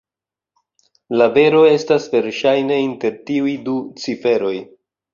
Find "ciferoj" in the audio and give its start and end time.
4.07-4.57